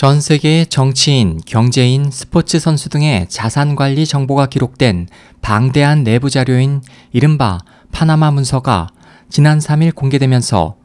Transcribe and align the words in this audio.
전 0.00 0.18
세계의 0.18 0.68
정치인, 0.68 1.40
경제인, 1.44 2.10
스포츠 2.10 2.58
선수 2.58 2.88
등의 2.88 3.26
자산 3.28 3.76
관리 3.76 4.06
정보가 4.06 4.46
기록된 4.46 5.08
방대한 5.42 6.04
내부 6.04 6.30
자료인 6.30 6.80
이른바 7.12 7.58
파나마 7.92 8.30
문서가 8.30 8.86
지난 9.28 9.58
3일 9.58 9.94
공개되면서 9.94 10.76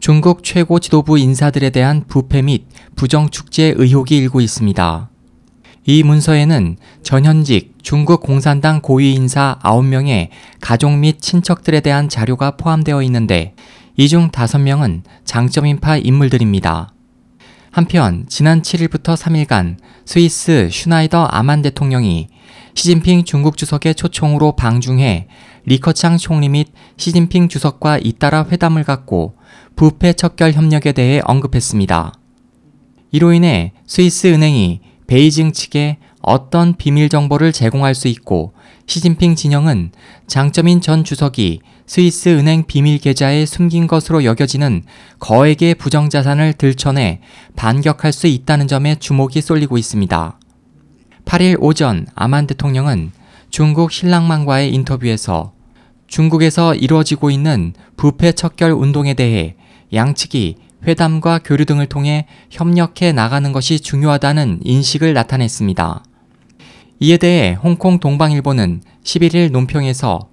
중국 0.00 0.42
최고 0.42 0.78
지도부 0.78 1.18
인사들에 1.18 1.68
대한 1.68 2.04
부패 2.08 2.40
및 2.40 2.64
부정 2.96 3.28
축제 3.28 3.74
의혹이 3.76 4.16
일고 4.16 4.40
있습니다. 4.40 5.10
이 5.84 6.02
문서에는 6.02 6.78
전현직 7.02 7.74
중국 7.82 8.22
공산당 8.22 8.80
고위 8.80 9.12
인사 9.12 9.58
9명의 9.62 10.30
가족 10.62 10.96
및 10.96 11.20
친척들에 11.20 11.80
대한 11.80 12.08
자료가 12.08 12.52
포함되어 12.52 13.02
있는데 13.02 13.54
이 13.98 14.08
중 14.08 14.30
5명은 14.30 15.02
장쩌민파 15.26 15.98
인물들입니다. 15.98 16.91
한편 17.72 18.26
지난 18.28 18.60
7일부터 18.60 19.16
3일간 19.16 19.78
스위스 20.04 20.68
슈나이더 20.70 21.24
아만 21.24 21.62
대통령이 21.62 22.28
시진핑 22.74 23.24
중국 23.24 23.56
주석의 23.56 23.94
초청으로 23.94 24.56
방중해 24.56 25.26
리커창 25.64 26.18
총리 26.18 26.50
및 26.50 26.68
시진핑 26.98 27.48
주석과 27.48 27.98
잇따라 28.02 28.44
회담을 28.44 28.84
갖고 28.84 29.36
부패 29.74 30.12
척결 30.12 30.52
협력에 30.52 30.92
대해 30.92 31.22
언급했습니다. 31.24 32.12
이로 33.10 33.32
인해 33.32 33.72
스위스 33.86 34.26
은행이 34.26 34.80
베이징 35.06 35.52
측에 35.52 35.96
어떤 36.20 36.76
비밀 36.76 37.08
정보를 37.08 37.52
제공할 37.52 37.94
수 37.94 38.06
있고 38.08 38.52
시진핑 38.86 39.34
진영은 39.34 39.92
장점인 40.26 40.82
전 40.82 41.04
주석이 41.04 41.60
스위스 41.86 42.28
은행 42.30 42.64
비밀 42.64 42.98
계좌에 42.98 43.44
숨긴 43.44 43.86
것으로 43.86 44.24
여겨지는 44.24 44.84
거액의 45.18 45.74
부정자산을 45.74 46.54
들춰내 46.54 47.20
반격할 47.56 48.12
수 48.12 48.26
있다는 48.26 48.68
점에 48.68 48.96
주목이 48.96 49.40
쏠리고 49.40 49.78
있습니다. 49.78 50.38
8일 51.24 51.56
오전 51.60 52.06
아만 52.14 52.46
대통령은 52.46 53.12
중국 53.50 53.92
신랑망과의 53.92 54.72
인터뷰에서 54.74 55.52
중국에서 56.06 56.74
이루어지고 56.74 57.30
있는 57.30 57.74
부패 57.96 58.32
척결 58.32 58.72
운동에 58.72 59.14
대해 59.14 59.56
양측이 59.92 60.56
회담과 60.86 61.40
교류 61.44 61.64
등을 61.64 61.86
통해 61.86 62.26
협력해 62.50 63.12
나가는 63.12 63.52
것이 63.52 63.80
중요하다는 63.80 64.60
인식을 64.62 65.14
나타냈습니다. 65.14 66.04
이에 67.00 67.16
대해 67.16 67.54
홍콩 67.54 67.98
동방일보는 67.98 68.82
11일 69.04 69.50
논평에서 69.52 70.28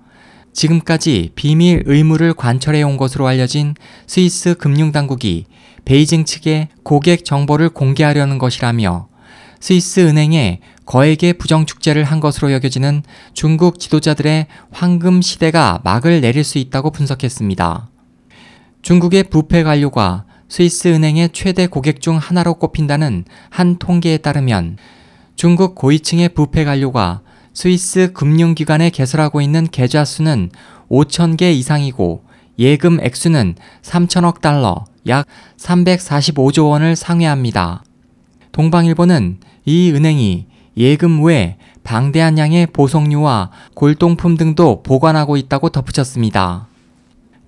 지금까지 0.54 1.32
비밀 1.36 1.84
의무를 1.86 2.34
관철해 2.34 2.84
온 2.84 2.98
것으로 2.98 3.28
알려진 3.28 3.76
스위스 4.08 4.56
금융당국이 4.56 5.46
베이징 5.86 6.26
측에 6.26 6.70
고객 6.84 7.26
정보를 7.26 7.70
공개하려는 7.70 8.38
것이라며 8.38 9.08
스위스 9.60 10.02
은행에 10.02 10.62
거액의 10.86 11.34
부정축제를 11.34 12.04
한 12.04 12.20
것으로 12.20 12.52
여겨지는 12.52 13.04
중국 13.34 13.80
지도자들의 13.80 14.48
황금 14.72 15.22
시대가 15.22 15.82
막을 15.84 16.22
내릴 16.22 16.44
수 16.44 16.58
있다고 16.58 16.92
분석했습니다. 16.92 17.90
중국의 18.82 19.24
부패 19.26 19.64
관료가 19.64 20.26
스위스 20.48 20.88
은행의 20.88 21.30
최대 21.32 21.68
고객 21.68 22.02
중 22.02 22.18
하나로 22.18 22.56
꼽힌다는 22.56 23.26
한 23.50 23.78
통계에 23.78 24.18
따르면 24.18 24.78
중국 25.36 25.76
고위층의 25.76 26.30
부패 26.30 26.64
관료가 26.64 27.22
스위스 27.54 28.12
금융기관에 28.14 28.90
개설하고 28.90 29.42
있는 29.42 29.68
계좌 29.68 30.06
수는 30.06 30.52
5천 30.90 31.38
개 31.38 31.52
이상이고 31.52 32.24
예금 32.58 33.00
액수는 33.02 33.56
3천억 33.82 34.42
달러, 34.42 34.86
약 35.08 35.26
345조 35.58 36.70
원을 36.70 36.96
상회합니다. 36.96 37.84
동방일보는 38.52 39.40
이 39.66 39.92
은행이 39.92 40.46
예금 40.78 41.24
외 41.24 41.58
방대한 41.84 42.38
양의 42.38 42.68
보석류와 42.68 43.52
골동품 43.74 44.38
등도 44.38 44.84
보관하고 44.84 45.38
있다고 45.38 45.70
덧붙였습니다. 45.70 46.68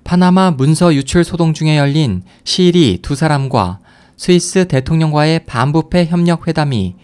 파나마 0.03 0.51
문서 0.51 0.95
유출 0.95 1.23
소동 1.23 1.53
중에 1.53 1.77
열린 1.77 2.23
시리 2.43 2.99
두 3.01 3.15
사람과 3.15 3.79
스위스 4.17 4.67
대통령과의 4.67 5.45
반부패 5.45 6.05
협력 6.05 6.47
회담이 6.47 6.95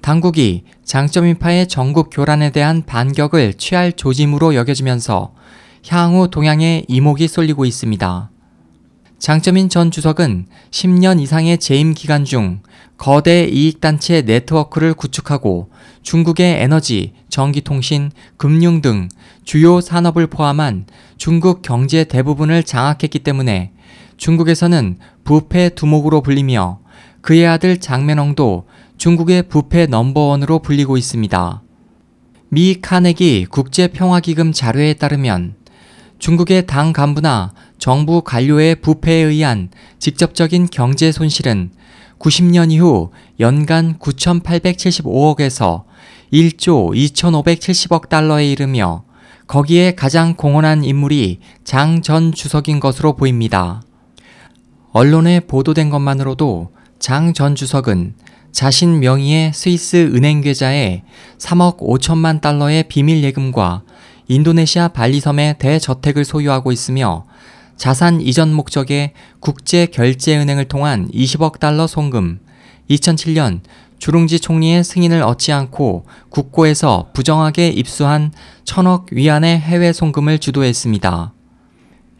당국이 0.00 0.64
장점인파의 0.84 1.68
전국 1.68 2.08
교란에 2.10 2.50
대한 2.50 2.84
반격을 2.84 3.54
취할 3.54 3.92
조짐으로 3.92 4.54
여겨지면서 4.54 5.34
향후 5.88 6.28
동향에 6.28 6.84
이목이 6.88 7.28
쏠리고 7.28 7.64
있습니다. 7.64 8.30
장점인 9.18 9.68
전 9.68 9.90
주석은 9.90 10.46
10년 10.70 11.20
이상의 11.20 11.58
재임 11.58 11.92
기간 11.92 12.24
중 12.24 12.62
거대 12.96 13.44
이익단체 13.44 14.22
네트워크를 14.22 14.94
구축하고 14.94 15.70
중국의 16.02 16.62
에너지, 16.62 17.12
전기통신, 17.28 18.12
금융 18.38 18.80
등 18.80 19.08
주요 19.44 19.82
산업을 19.82 20.26
포함한 20.28 20.86
중국 21.18 21.60
경제 21.60 22.04
대부분을 22.04 22.62
장악했기 22.62 23.18
때문에 23.18 23.72
중국에서는 24.16 24.96
부패 25.24 25.68
두목으로 25.70 26.22
불리며 26.22 26.80
그의 27.20 27.46
아들 27.46 27.78
장면홍도 27.78 28.66
중국의 29.00 29.44
부패 29.44 29.86
넘버원으로 29.86 30.58
불리고 30.58 30.98
있습니다. 30.98 31.62
미 32.50 32.82
카네기 32.82 33.46
국제평화기금 33.46 34.52
자료에 34.52 34.92
따르면 34.92 35.54
중국의 36.18 36.66
당 36.66 36.92
간부나 36.92 37.54
정부 37.78 38.20
관료의 38.20 38.74
부패에 38.82 39.22
의한 39.22 39.70
직접적인 39.98 40.68
경제 40.70 41.12
손실은 41.12 41.70
90년 42.18 42.70
이후 42.72 43.10
연간 43.40 43.98
9,875억에서 43.98 45.84
1조 46.30 46.94
2,570억 46.94 48.10
달러에 48.10 48.52
이르며 48.52 49.04
거기에 49.46 49.94
가장 49.94 50.34
공헌한 50.34 50.84
인물이 50.84 51.40
장 51.64 52.02
전 52.02 52.32
주석인 52.32 52.80
것으로 52.80 53.14
보입니다. 53.16 53.80
언론에 54.92 55.40
보도된 55.40 55.88
것만으로도 55.88 56.72
장 56.98 57.32
전 57.32 57.54
주석은 57.54 58.12
자신 58.52 59.00
명의의 59.00 59.52
스위스 59.54 59.96
은행 60.14 60.40
계좌에 60.40 61.02
3억 61.38 61.78
5천만 61.78 62.40
달러의 62.40 62.84
비밀 62.88 63.22
예금과 63.22 63.82
인도네시아 64.28 64.88
발리섬에 64.88 65.56
대저택을 65.58 66.24
소유하고 66.24 66.72
있으며 66.72 67.24
자산 67.76 68.20
이전 68.20 68.52
목적의 68.52 69.12
국제 69.40 69.86
결제 69.86 70.36
은행을 70.36 70.66
통한 70.66 71.08
20억 71.12 71.58
달러 71.58 71.86
송금, 71.86 72.40
2007년 72.90 73.60
주룽지 73.98 74.40
총리의 74.40 74.82
승인을 74.82 75.22
얻지 75.22 75.52
않고 75.52 76.06
국고에서 76.30 77.10
부정하게 77.12 77.68
입수한 77.68 78.32
천억 78.64 79.06
위안의 79.12 79.58
해외 79.60 79.92
송금을 79.92 80.38
주도했습니다. 80.38 81.32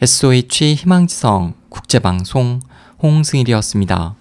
SOH 0.02 0.74
희망지성 0.74 1.54
국제방송 1.68 2.60
홍승일이었습니다. 3.02 4.14